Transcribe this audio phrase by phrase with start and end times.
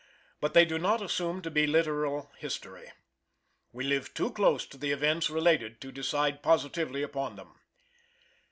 [0.39, 2.91] But they do not assume to be literal history:
[3.71, 7.59] We live too close to the events related to decide positively upon them.